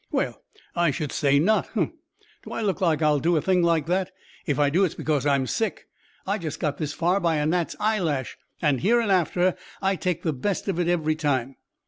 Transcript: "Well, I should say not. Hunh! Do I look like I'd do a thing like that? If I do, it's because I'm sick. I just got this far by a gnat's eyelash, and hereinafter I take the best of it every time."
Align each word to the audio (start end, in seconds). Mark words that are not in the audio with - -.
"Well, 0.11 0.41
I 0.75 0.89
should 0.89 1.11
say 1.11 1.37
not. 1.37 1.67
Hunh! 1.75 1.91
Do 2.43 2.53
I 2.53 2.63
look 2.63 2.81
like 2.81 3.03
I'd 3.03 3.21
do 3.21 3.37
a 3.37 3.41
thing 3.43 3.61
like 3.61 3.85
that? 3.85 4.09
If 4.47 4.57
I 4.57 4.71
do, 4.71 4.83
it's 4.83 4.95
because 4.95 5.27
I'm 5.27 5.45
sick. 5.45 5.85
I 6.25 6.39
just 6.39 6.59
got 6.59 6.79
this 6.79 6.91
far 6.91 7.19
by 7.19 7.35
a 7.35 7.45
gnat's 7.45 7.75
eyelash, 7.79 8.35
and 8.63 8.81
hereinafter 8.81 9.55
I 9.79 9.95
take 9.95 10.23
the 10.23 10.33
best 10.33 10.67
of 10.67 10.79
it 10.79 10.87
every 10.87 11.13
time." 11.13 11.55